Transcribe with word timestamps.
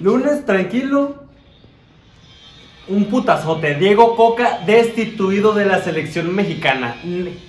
Lunes, 0.00 0.44
tranquilo. 0.44 1.24
Un 2.88 3.06
putazote. 3.06 3.74
Diego 3.76 4.14
Coca 4.16 4.60
destituido 4.66 5.54
de 5.54 5.64
la 5.64 5.80
selección 5.80 6.34
mexicana. 6.34 6.96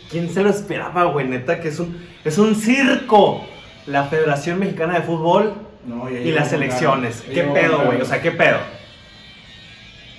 ¿Quién 0.09 0.29
se 0.29 0.41
lo 0.43 0.49
esperaba, 0.49 1.05
güey? 1.05 1.27
Neta, 1.27 1.59
que 1.59 1.67
es 1.69 1.79
un, 1.79 1.97
es 2.23 2.37
un 2.37 2.55
circo. 2.55 3.43
La 3.87 4.05
Federación 4.05 4.57
Mexicana 4.57 4.95
de 4.95 5.01
Fútbol 5.01 5.53
No, 5.85 6.09
y 6.09 6.31
las 6.31 6.49
con 6.49 6.63
elecciones. 6.63 7.21
ganas. 7.21 7.27
Ya 7.27 7.33
¿Qué 7.33 7.43
pedo, 7.51 7.85
güey? 7.85 8.01
O 8.01 8.05
sea, 8.05 8.19
¿qué 8.19 8.31
pedo? 8.31 8.57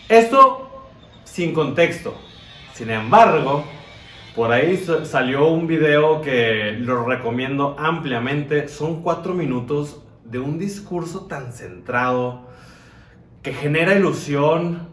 Esto 0.08 0.86
sin 1.24 1.52
contexto. 1.52 2.14
Sin 2.74 2.90
embargo, 2.90 3.64
por 4.36 4.52
ahí 4.52 4.77
sa- 4.77 5.04
salió 5.04 5.48
un 5.48 5.66
video 5.66 6.20
que 6.20 6.77
lo 6.79 7.04
recomiendo 7.06 7.74
ampliamente. 7.79 8.68
Son 8.68 9.02
cuatro 9.02 9.34
minutos 9.34 10.00
de 10.30 10.38
un 10.38 10.58
discurso 10.58 11.27
tan 11.27 11.52
centrado 11.52 12.46
que 13.42 13.52
genera 13.52 13.95
ilusión 13.95 14.88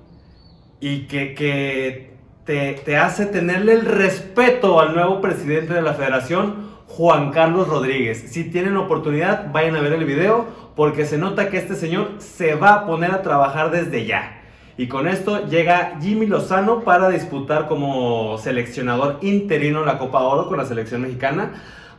y 0.80 1.08
que, 1.08 1.34
que 1.34 2.14
te, 2.46 2.74
te 2.86 2.98
hace 2.98 3.26
tenerle 3.26 3.74
el 3.74 3.86
respeto 3.86 4.80
al 4.80 4.94
nuevo 4.94 5.22
presidente 5.22 5.74
de 5.74 5.82
la 5.82 5.94
federación, 5.94 6.72
Juan 6.88 7.32
Carlos 7.32 7.68
Rodríguez. 7.68 8.26
Si 8.28 8.44
tienen 8.44 8.78
oportunidad, 8.78 9.52
vayan 9.52 9.76
a 9.76 9.82
ver 9.82 9.94
el 9.94 10.06
video 10.06 10.46
porque 10.76 11.06
se 11.06 11.18
nota 11.18 11.50
que 11.50 11.58
este 11.58 11.76
señor 11.76 12.16
se 12.20 12.56
va 12.56 12.74
a 12.74 12.86
poner 12.86 13.12
a 13.12 13.22
trabajar 13.22 13.72
desde 13.72 14.06
ya. 14.06 14.42
Y 14.78 14.88
con 14.88 15.08
esto 15.08 15.48
llega 15.48 15.98
Jimmy 16.02 16.26
Lozano 16.26 16.82
para 16.82 17.10
disputar 17.10 17.68
como 17.68 18.38
seleccionador 18.40 19.20
interino 19.22 19.86
la 19.86 20.00
Copa 20.00 20.22
Oro 20.22 20.48
con 20.48 20.58
la 20.58 20.66
selección 20.66 21.02
mexicana. 21.02 21.52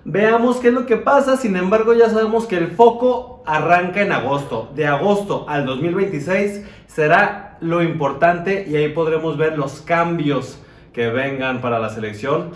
Veamos 0.07 0.59
qué 0.59 0.69
es 0.69 0.75
lo 0.75 0.85
que 0.85 0.99
pasa, 0.99 1.39
sin 1.39 1.57
embargo 1.57 1.95
ya 1.95 2.11
sabemos 2.11 2.45
que 2.45 2.59
el 2.59 2.73
foco 2.73 3.43
arranca 3.47 4.03
en 4.03 4.13
agosto. 4.13 4.71
De 4.75 4.87
agosto 4.87 5.47
al 5.49 5.65
2026 5.65 6.67
será 6.87 7.57
lo 7.63 7.83
importante 7.83 8.67
y 8.69 8.77
ahí 8.77 8.91
podremos 8.91 9.39
ver 9.39 9.57
los 9.57 9.81
cambios 9.81 10.61
que 10.93 11.09
vengan 11.09 11.63
para 11.63 11.79
la 11.79 11.89
selección 11.89 12.51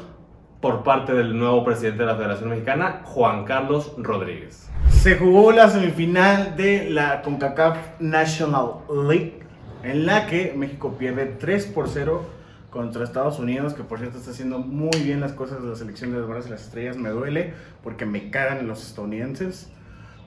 por 0.60 0.82
parte 0.82 1.14
del 1.14 1.38
nuevo 1.38 1.64
presidente 1.64 2.00
de 2.00 2.06
la 2.06 2.16
Federación 2.16 2.50
Mexicana, 2.50 3.00
Juan 3.04 3.46
Carlos 3.46 3.94
Rodríguez. 3.96 4.68
Se 4.90 5.16
jugó 5.16 5.50
la 5.50 5.70
semifinal 5.70 6.54
de 6.54 6.90
la 6.90 7.22
CONCACAF 7.22 7.78
National 7.98 8.72
League, 9.08 9.40
en 9.82 10.04
la 10.04 10.26
que 10.26 10.52
México 10.54 10.96
pierde 10.98 11.24
3 11.24 11.66
por 11.68 11.88
0 11.88 12.37
contra 12.70 13.04
Estados 13.04 13.38
Unidos, 13.38 13.74
que 13.74 13.82
por 13.82 13.98
cierto 13.98 14.18
está 14.18 14.30
haciendo 14.30 14.58
muy 14.58 14.98
bien 15.02 15.20
las 15.20 15.32
cosas 15.32 15.62
de 15.62 15.68
la 15.70 15.74
selección 15.76 16.12
de 16.12 16.18
los 16.18 16.28
Bravos 16.28 16.46
y 16.46 16.50
las 16.50 16.62
Estrellas. 16.64 16.96
Me 16.96 17.08
duele 17.10 17.54
porque 17.82 18.04
me 18.06 18.30
cagan 18.30 18.66
los 18.68 18.86
estadounidenses. 18.86 19.70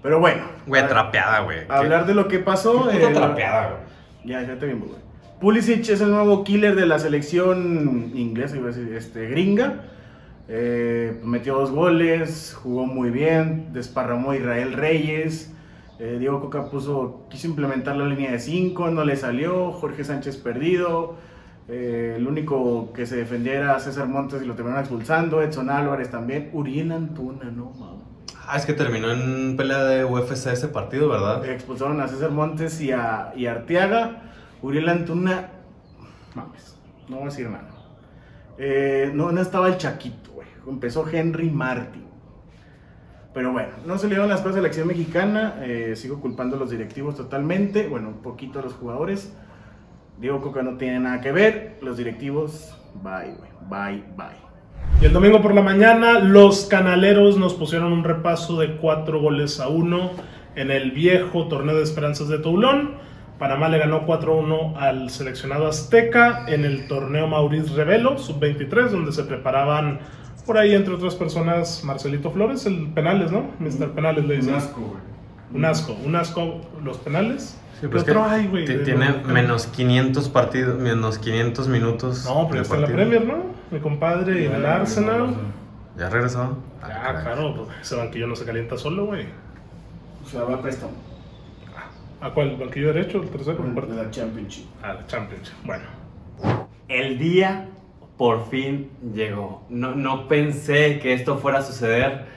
Pero 0.02 0.20
bueno, 0.20 0.44
Güey, 0.66 0.88
trapeada, 0.88 1.42
güey. 1.42 1.60
hablar 1.70 2.08
de 2.08 2.16
lo 2.16 2.28
que 2.28 2.40
pasó. 2.40 2.88
Qué 2.90 2.98
puta 2.98 3.12
eh, 3.12 3.14
trapeada, 3.14 3.70
güey. 3.70 4.32
Ya, 4.32 4.48
ya 4.48 4.58
te 4.58 4.66
vi, 4.66 4.74
güey. 4.74 5.00
Pulisic 5.40 5.88
es 5.90 6.02
el 6.02 6.12
nuevo 6.12 6.44
killer 6.44 6.76
de 6.76 6.86
la 6.86 7.00
selección 7.00 8.12
inglesa, 8.16 8.58
iba 8.58 8.70
a 8.70 8.72
decir, 8.72 8.94
este, 8.96 9.28
gringa. 9.28 9.86
Eh, 10.48 11.20
metió 11.24 11.56
dos 11.56 11.72
goles, 11.72 12.58
jugó 12.62 12.86
muy 12.86 13.10
bien, 13.10 13.72
desparramó 13.74 14.32
a 14.32 14.36
Israel 14.36 14.74
Reyes. 14.74 15.54
Eh, 16.00 16.18
Diego 16.20 16.42
Coca 16.42 16.70
puso, 16.70 17.26
quiso 17.30 17.48
implementar 17.48 17.96
la 17.96 18.06
línea 18.06 18.32
de 18.32 18.40
5, 18.40 18.90
no 18.90 19.06
le 19.06 19.16
salió. 19.16 19.72
Jorge 19.72 20.04
Sánchez 20.04 20.38
perdido. 20.38 21.16
Eh, 21.68 22.16
el 22.18 22.28
único 22.28 22.92
que 22.94 23.06
se 23.06 23.16
defendía 23.16 23.54
era 23.54 23.80
César 23.80 24.08
Montes 24.08 24.42
y 24.42 24.46
lo 24.46 24.56
terminaron 24.56 24.84
expulsando. 24.84 25.42
Edson 25.42 25.70
Álvarez 25.70 26.10
también. 26.10 26.50
Uriel 26.54 26.92
Antuna, 26.92 27.46
no 27.52 27.72
mames. 27.72 28.02
Ah, 28.48 28.58
es 28.58 28.66
que 28.66 28.74
terminó 28.74 29.12
en 29.12 29.56
pelea 29.56 29.84
de 29.84 30.04
UFC 30.04 30.48
ese 30.48 30.68
partido, 30.68 31.08
¿verdad? 31.08 31.46
Expulsaron 31.46 32.02
a 32.02 32.08
César 32.08 32.32
Montes 32.32 32.82
y 32.82 32.92
a, 32.92 33.32
y 33.36 33.46
a 33.46 33.52
Arteaga. 33.52 34.24
Uriel 34.62 34.90
Antuna, 34.90 35.50
mames, 36.36 36.78
no 37.08 37.18
voy 37.18 37.26
a 37.26 37.30
decir 37.30 37.50
nada. 37.50 37.70
Eh, 38.58 39.12
no, 39.14 39.32
no 39.32 39.42
estaba 39.42 39.68
el 39.70 39.78
Chaquito, 39.78 40.32
güey. 40.32 40.48
Empezó 40.68 41.08
Henry 41.08 41.50
Martin. 41.50 42.06
Pero 43.34 43.54
bueno, 43.54 43.70
no 43.86 43.98
se 43.98 44.08
le 44.08 44.16
dieron 44.16 44.28
las 44.28 44.42
cosas 44.42 44.58
a 44.58 44.58
la 44.58 44.64
selección 44.64 44.88
mexicana. 44.88 45.56
eh, 45.62 45.96
sigo 45.96 46.20
culpando 46.20 46.58
a 46.58 46.60
los 46.60 46.70
directivos 46.70 47.16
totalmente. 47.16 47.88
Bueno, 47.88 48.10
un 48.10 48.22
poquito 48.22 48.60
a 48.60 48.62
los 48.62 48.74
jugadores. 48.74 49.34
Diego 50.22 50.40
Coca 50.40 50.62
no 50.62 50.78
tiene 50.78 51.00
nada 51.00 51.20
que 51.20 51.32
ver. 51.32 51.80
Los 51.82 51.98
directivos, 51.98 52.78
bye, 53.04 53.34
güey. 53.36 53.50
Bye, 53.68 54.04
bye. 54.16 54.52
Y 55.02 55.06
el 55.06 55.14
domingo 55.14 55.42
por 55.42 55.56
la 55.56 55.64
mañana, 55.64 56.20
los 56.20 56.66
canaleros 56.66 57.38
nos 57.38 57.56
pusieron 57.56 57.92
un 57.92 58.04
repaso 58.04 58.60
de 58.60 58.78
cuatro 58.78 59.20
goles 59.20 59.60
a 59.60 59.68
uno 59.68 60.12
en 60.56 60.70
el 60.70 60.92
viejo 60.92 61.48
torneo 61.48 61.76
de 61.76 61.82
esperanzas 61.82 62.28
de 62.28 62.38
Toulon. 62.38 62.92
Panamá 63.40 63.68
le 63.70 63.80
ganó 63.80 64.06
4-1 64.06 64.76
al 64.78 65.10
seleccionado 65.10 65.66
azteca 65.66 66.46
en 66.48 66.66
el 66.66 66.88
torneo 66.88 67.26
Maurice 67.26 67.74
Revelo, 67.74 68.20
sub-23, 68.20 68.90
donde 68.90 69.12
se 69.12 69.24
preparaban 69.24 70.02
por 70.46 70.60
ahí, 70.60 70.76
entre 70.76 70.94
otras 70.94 71.16
personas, 71.16 71.84
Marcelito 71.84 72.30
Flores, 72.30 72.68
el 72.68 72.90
penales, 72.94 73.32
¿no? 73.32 73.50
Mr. 73.60 73.94
Penales 73.94 74.26
le 74.26 74.36
dicen. 74.36 74.54
güey. 74.76 75.02
Un 75.54 75.66
asco, 75.66 75.98
un 76.06 76.16
asco 76.16 76.62
los 76.84 76.98
penales. 77.00 77.58
Sí, 77.82 77.88
¿Qué 77.88 77.90
pues 77.90 78.04
otro 78.04 78.24
hay, 78.24 78.46
güey? 78.46 78.66
Tiene 78.66 79.24
menos 79.26 79.66
500 79.66 80.30
partidos, 80.30 80.80
menos 80.80 81.18
500 81.18 81.68
minutos. 81.68 82.26
No, 82.26 82.48
pero 82.48 82.62
está 82.62 82.76
en 82.76 82.82
la. 82.82 82.88
Premier, 82.88 83.26
¿no? 83.26 83.38
Mi 83.72 83.80
compadre, 83.80 84.44
y 84.44 84.46
en 84.46 84.54
el 84.54 84.66
Arsenal. 84.68 85.36
¿Ya 85.98 86.08
regresó? 86.08 86.60
Ah, 86.84 87.22
claro, 87.24 87.56
pues 87.56 87.70
ese 87.82 87.96
banquillo 87.96 88.28
no 88.28 88.36
se 88.36 88.46
calienta 88.46 88.78
solo, 88.78 89.08
güey. 89.08 89.26
O 90.24 90.30
sea, 90.30 90.44
va 90.44 90.56
a 90.56 90.62
préstamo. 90.62 90.94
¿A 92.22 92.30
cuál? 92.30 92.56
¿Banquillo 92.56 92.94
derecho? 92.94 93.24
¿El 93.24 93.30
tercero? 93.30 93.66
¿El 93.66 93.90
De 93.90 93.96
la 93.96 94.12
Championship. 94.12 94.66
Ah, 94.84 94.94
la 94.94 95.08
Championship. 95.08 95.56
Bueno. 95.66 95.86
El 96.88 97.18
día 97.18 97.68
por 98.16 98.48
fin 98.48 98.92
llegó. 99.12 99.66
No, 99.70 99.96
no 99.96 100.28
pensé 100.28 101.00
que 101.00 101.14
esto 101.14 101.40
fuera 101.40 101.60
a 101.60 101.62
suceder, 101.64 102.28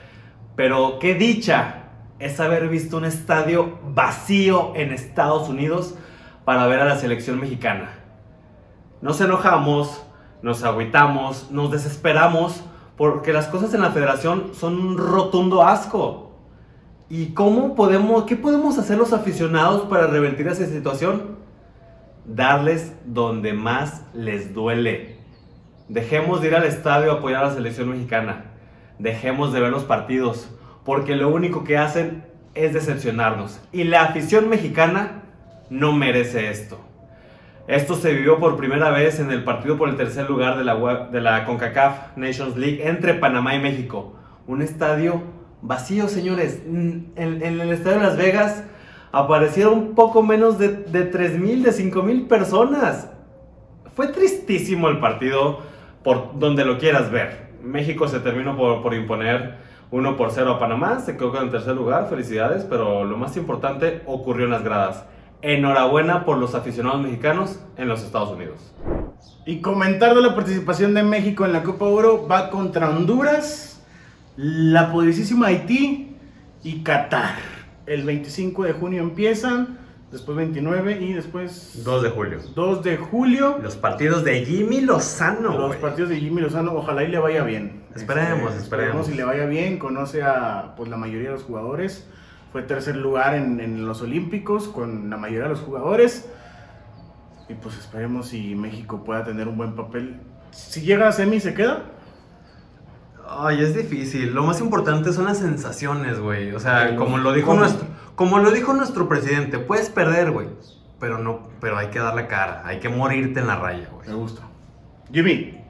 pero 0.55 0.97
qué 0.99 1.13
dicha 1.13 1.84
es 2.19 2.39
haber 2.39 2.69
visto 2.69 2.97
un 2.97 3.05
estadio 3.05 3.77
vacío 3.93 4.73
en 4.75 4.91
Estados 4.91 5.49
Unidos 5.49 5.95
para 6.45 6.67
ver 6.67 6.79
a 6.79 6.85
la 6.85 6.97
selección 6.97 7.39
mexicana. 7.39 7.91
Nos 9.01 9.19
enojamos, 9.21 10.05
nos 10.41 10.63
agüitamos, 10.63 11.51
nos 11.51 11.71
desesperamos 11.71 12.63
porque 12.97 13.33
las 13.33 13.47
cosas 13.47 13.73
en 13.73 13.81
la 13.81 13.91
federación 13.91 14.51
son 14.53 14.79
un 14.79 14.97
rotundo 14.97 15.63
asco. 15.63 16.31
¿Y 17.09 17.33
cómo 17.33 17.75
podemos, 17.75 18.23
qué 18.23 18.35
podemos 18.35 18.77
hacer 18.77 18.97
los 18.97 19.13
aficionados 19.13 19.83
para 19.83 20.07
revertir 20.07 20.47
esa 20.47 20.65
situación? 20.65 21.35
darles 22.25 22.93
donde 23.05 23.53
más 23.53 24.03
les 24.13 24.53
duele. 24.53 25.17
Dejemos 25.87 26.41
de 26.41 26.47
ir 26.47 26.55
al 26.55 26.63
estadio 26.63 27.11
a 27.11 27.15
apoyar 27.15 27.43
a 27.43 27.47
la 27.49 27.53
selección 27.53 27.89
mexicana. 27.89 28.45
Dejemos 28.97 29.53
de 29.53 29.59
ver 29.59 29.71
los 29.71 29.83
partidos, 29.83 30.49
porque 30.85 31.15
lo 31.15 31.29
único 31.29 31.63
que 31.65 31.77
hacen 31.77 32.23
es 32.53 32.73
decepcionarnos. 32.73 33.59
Y 33.73 33.83
la 33.83 34.03
afición 34.03 34.47
mexicana 34.47 35.23
no 35.69 35.91
merece 35.91 36.49
esto. 36.49 36.79
Esto 37.67 37.95
se 37.95 38.13
vivió 38.13 38.39
por 38.39 38.55
primera 38.55 38.91
vez 38.91 39.19
en 39.19 39.31
el 39.31 39.43
partido 39.43 39.77
por 39.77 39.89
el 39.89 39.97
tercer 39.97 40.29
lugar 40.29 40.57
de 40.57 40.63
la, 40.63 41.07
de 41.11 41.19
la 41.19 41.45
CONCACAF 41.45 42.15
Nations 42.15 42.55
League 42.55 42.87
entre 42.87 43.15
Panamá 43.15 43.55
y 43.55 43.59
México. 43.59 44.15
Un 44.45 44.61
estadio 44.61 45.23
vacío, 45.63 46.07
señores. 46.07 46.61
En, 46.67 47.11
en 47.15 47.59
el 47.59 47.71
estadio 47.71 47.97
de 47.97 48.03
Las 48.03 48.17
Vegas 48.17 48.63
aparecieron 49.11 49.95
poco 49.95 50.21
menos 50.21 50.59
de, 50.59 50.69
de 50.69 51.11
3.000, 51.11 51.63
de 51.63 51.71
5.000 51.71 52.27
personas. 52.27 53.09
Fue 53.95 54.09
tristísimo 54.09 54.87
el 54.89 54.99
partido 54.99 55.61
por 56.03 56.37
donde 56.37 56.65
lo 56.65 56.77
quieras 56.77 57.09
ver. 57.09 57.47
México 57.63 58.07
se 58.07 58.19
terminó 58.19 58.55
por, 58.55 58.83
por 58.83 58.93
imponer 58.93 59.55
1 59.95 60.17
por 60.17 60.31
0 60.31 60.55
a 60.55 60.59
Panamá, 60.59 60.99
se 60.99 61.15
quedó 61.15 61.41
en 61.41 61.51
tercer 61.51 61.73
lugar, 61.73 62.09
felicidades, 62.09 62.65
pero 62.65 63.05
lo 63.05 63.15
más 63.15 63.37
importante 63.37 64.01
ocurrió 64.05 64.43
en 64.43 64.51
las 64.51 64.61
gradas. 64.61 65.05
Enhorabuena 65.41 66.25
por 66.25 66.37
los 66.37 66.53
aficionados 66.53 66.99
mexicanos 67.01 67.61
en 67.77 67.87
los 67.87 68.03
Estados 68.03 68.29
Unidos. 68.31 68.73
Y 69.45 69.61
comentar 69.61 70.13
de 70.13 70.21
la 70.21 70.35
participación 70.35 70.93
de 70.95 71.03
México 71.03 71.45
en 71.45 71.53
la 71.53 71.63
Copa 71.63 71.85
Oro 71.85 72.27
va 72.27 72.49
contra 72.49 72.89
Honduras, 72.89 73.81
la 74.35 74.91
poderosísima 74.91 75.47
Haití 75.47 76.17
y 76.61 76.83
Qatar. 76.83 77.35
El 77.85 78.03
25 78.03 78.63
de 78.63 78.73
junio 78.73 79.01
empiezan, 79.01 79.77
después 80.11 80.35
29 80.35 80.99
y 80.99 81.13
después 81.13 81.83
2 81.85 82.03
de 82.03 82.09
julio. 82.09 82.39
2 82.53 82.83
de 82.83 82.97
julio. 82.97 83.59
Los 83.63 83.77
partidos 83.77 84.25
de 84.25 84.43
Jimmy 84.43 84.81
Lozano. 84.81 85.57
Los 85.57 85.77
partidos 85.77 86.09
de 86.09 86.17
Jimmy 86.19 86.41
Lozano, 86.41 86.73
ojalá 86.73 87.05
y 87.05 87.07
le 87.07 87.17
vaya 87.17 87.45
bien. 87.45 87.84
Esperemos, 87.95 88.51
Este, 88.51 88.63
esperemos. 88.63 89.09
y 89.09 89.13
le 89.15 89.23
vaya 89.23 89.45
bien. 89.45 89.77
Conoce 89.79 90.21
a 90.23 90.73
pues, 90.75 90.89
la 90.89 90.97
mayoría 90.97 91.29
de 91.29 91.35
los 91.35 91.43
jugadores. 91.43 92.07
Fue 92.51 92.61
tercer 92.63 92.95
lugar 92.95 93.35
en, 93.35 93.59
en 93.59 93.85
los 93.87 94.01
Olímpicos 94.01 94.67
con 94.67 95.09
la 95.09 95.17
mayoría 95.17 95.43
de 95.43 95.49
los 95.49 95.59
jugadores. 95.61 96.29
Y 97.49 97.53
pues 97.55 97.77
esperemos 97.77 98.29
si 98.29 98.55
México 98.55 99.03
pueda 99.03 99.23
tener 99.23 99.47
un 99.47 99.57
buen 99.57 99.75
papel. 99.75 100.19
Si 100.51 100.81
llega 100.81 101.07
a 101.07 101.11
semi, 101.11 101.39
¿se 101.39 101.53
queda? 101.53 101.83
Ay, 103.27 103.61
es 103.61 103.75
difícil. 103.75 104.33
Lo 104.33 104.43
más 104.43 104.61
importante 104.61 105.11
son 105.11 105.25
las 105.25 105.39
sensaciones, 105.39 106.19
güey. 106.19 106.53
O 106.53 106.59
sea, 106.59 106.95
como 106.95 107.17
lo 107.17 107.33
dijo 107.33 107.47
¿cómo? 107.47 107.59
nuestro, 107.61 107.87
Como 108.15 108.39
lo 108.39 108.51
dijo 108.51 108.73
nuestro 108.73 109.07
presidente, 109.09 109.59
puedes 109.59 109.89
perder, 109.89 110.31
güey. 110.31 110.47
Pero 110.99 111.17
no, 111.17 111.49
pero 111.59 111.77
hay 111.77 111.87
que 111.87 111.99
dar 111.99 112.15
la 112.15 112.27
cara, 112.27 112.61
hay 112.65 112.79
que 112.79 112.87
morirte 112.87 113.39
en 113.41 113.47
la 113.47 113.57
raya, 113.57 113.89
güey. 113.93 114.07
Me 114.07 114.15
gusta. 114.15 114.43
Jimmy. 115.11 115.61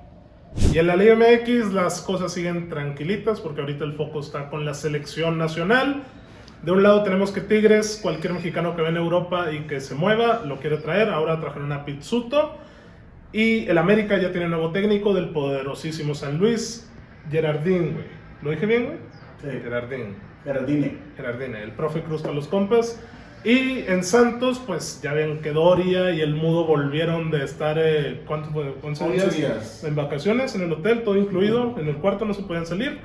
Y 0.72 0.78
en 0.80 0.88
la 0.88 0.96
Liga 0.96 1.16
MX 1.16 1.74
las 1.74 2.02
cosas 2.02 2.34
siguen 2.34 2.70
tranquilitas 2.70 3.40
porque 3.40 3.62
ahorita 3.62 3.84
el 3.84 3.94
foco 3.94 4.20
está 4.20 4.50
con 4.50 4.66
la 4.66 4.74
selección 4.74 5.38
nacional. 5.38 6.04
De 6.64 6.72
un 6.72 6.84
lado 6.84 7.04
tenemos 7.04 7.32
que 7.32 7.42
Tigres, 7.42 8.00
cualquier 8.02 8.34
mexicano 8.34 8.76
que 8.76 8.82
ve 8.82 8.90
en 8.90 8.98
Europa 8.98 9.52
y 9.52 9.68
que 9.68 9.80
se 9.80 9.96
mueva, 9.96 10.42
lo 10.46 10.60
quiere 10.60 10.78
traer. 10.78 11.10
Ahora 11.10 11.40
trajeron 11.40 11.72
a 11.72 11.86
Pizzuto. 11.86 12.58
Y 13.32 13.68
el 13.68 13.78
América 13.78 14.18
ya 14.18 14.32
tiene 14.32 14.48
nuevo 14.48 14.72
técnico 14.72 15.14
del 15.14 15.30
poderosísimo 15.30 16.16
San 16.16 16.38
Luis, 16.38 16.90
Gerardín, 17.30 17.94
güey. 17.94 18.06
¿Lo 18.42 18.52
dije 18.52 18.66
bien, 18.66 18.86
güey? 18.86 18.98
Sí. 19.42 19.60
Gerardín. 19.62 20.16
Gerardine. 20.46 20.98
Gerardine, 21.18 21.64
el 21.64 21.72
profe 21.72 22.02
Cruz 22.02 22.22
para 22.22 22.34
los 22.34 22.48
compas. 22.48 23.02
Y 23.46 23.86
en 23.88 24.04
Santos, 24.04 24.60
pues 24.66 25.00
ya 25.04 25.14
ven 25.14 25.40
que 25.42 25.52
Doria 25.52 26.10
y 26.12 26.22
el 26.22 26.34
Mudo 26.36 26.66
volvieron 26.66 27.30
de 27.30 27.44
estar, 27.44 27.78
eh, 27.80 28.24
¿cuánto 28.26 28.50
fue? 28.50 28.74
11 28.82 29.04
11 29.04 29.14
días, 29.14 29.38
días. 29.38 29.84
en 29.84 29.96
vacaciones 29.96 30.56
en 30.56 30.64
el 30.64 30.74
hotel, 30.74 31.04
todo 31.04 31.16
incluido. 31.16 31.76
En 31.80 31.88
el 31.88 31.98
cuarto 31.98 32.26
no 32.26 32.34
se 32.34 32.42
podían 32.44 32.66
salir. 32.66 33.00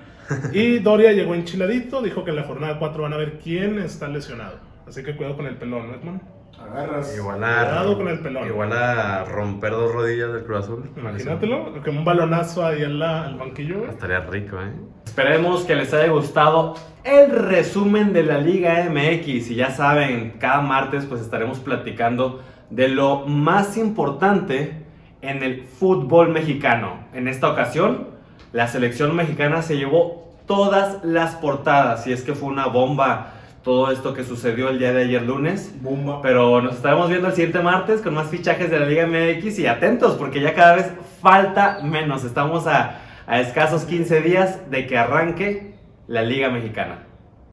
Y 0.52 0.78
Doria 0.78 1.12
llegó 1.12 1.34
enchiladito, 1.34 2.00
dijo 2.02 2.24
que 2.24 2.30
en 2.30 2.36
la 2.36 2.44
jornada 2.44 2.78
4 2.78 3.02
van 3.02 3.12
a 3.12 3.16
ver 3.16 3.38
quién 3.42 3.78
está 3.78 4.08
lesionado. 4.08 4.58
Así 4.86 5.02
que 5.02 5.14
cuidado 5.16 5.36
con 5.36 5.46
el 5.46 5.56
pelón, 5.56 5.88
¿no, 5.88 5.94
Edmond? 5.94 6.20
Agarras. 6.58 7.16
Igual 7.16 7.42
a, 7.42 7.64
Cuidado 7.64 7.96
con 7.98 8.08
el 8.08 8.20
pelón. 8.20 8.46
igual 8.48 8.72
a 8.72 9.24
romper 9.24 9.72
dos 9.72 9.92
rodillas 9.92 10.32
del 10.32 10.44
Cruz 10.44 10.58
Azul. 10.64 10.90
Imagínatelo, 10.96 11.82
como 11.84 11.98
un 12.00 12.04
balonazo 12.04 12.64
ahí 12.66 12.82
al, 12.82 12.98
la- 12.98 13.24
al 13.26 13.34
banquillo. 13.36 13.86
Estaría 13.88 14.20
rico, 14.20 14.56
¿eh? 14.60 14.72
Esperemos 15.20 15.64
que 15.64 15.74
les 15.74 15.92
haya 15.92 16.10
gustado 16.10 16.76
el 17.04 17.30
resumen 17.30 18.14
de 18.14 18.22
la 18.22 18.38
Liga 18.38 18.88
MX. 18.88 19.50
Y 19.50 19.54
ya 19.54 19.70
saben, 19.70 20.36
cada 20.38 20.62
martes 20.62 21.04
pues 21.04 21.20
estaremos 21.20 21.58
platicando 21.58 22.40
de 22.70 22.88
lo 22.88 23.26
más 23.26 23.76
importante 23.76 24.82
en 25.20 25.42
el 25.42 25.64
fútbol 25.64 26.30
mexicano. 26.30 27.00
En 27.12 27.28
esta 27.28 27.50
ocasión, 27.50 28.08
la 28.54 28.66
selección 28.66 29.14
mexicana 29.14 29.60
se 29.60 29.76
llevó 29.76 30.32
todas 30.46 31.04
las 31.04 31.34
portadas. 31.34 32.06
Y 32.06 32.14
es 32.14 32.22
que 32.22 32.34
fue 32.34 32.48
una 32.48 32.68
bomba 32.68 33.34
todo 33.62 33.92
esto 33.92 34.14
que 34.14 34.24
sucedió 34.24 34.70
el 34.70 34.78
día 34.78 34.94
de 34.94 35.02
ayer 35.02 35.20
lunes. 35.20 35.74
Bomba. 35.82 36.22
Pero 36.22 36.62
nos 36.62 36.76
estaremos 36.76 37.10
viendo 37.10 37.28
el 37.28 37.34
siguiente 37.34 37.60
martes 37.60 38.00
con 38.00 38.14
más 38.14 38.28
fichajes 38.28 38.70
de 38.70 38.80
la 38.80 38.86
Liga 38.86 39.06
MX 39.06 39.58
y 39.58 39.66
atentos 39.66 40.16
porque 40.16 40.40
ya 40.40 40.54
cada 40.54 40.76
vez 40.76 40.90
falta 41.20 41.80
menos. 41.82 42.24
Estamos 42.24 42.66
a, 42.66 43.09
a 43.30 43.38
escasos 43.38 43.84
15 43.84 44.22
días 44.22 44.70
de 44.72 44.88
que 44.88 44.98
arranque 44.98 45.74
la 46.08 46.22
Liga 46.22 46.50
Mexicana. 46.50 47.06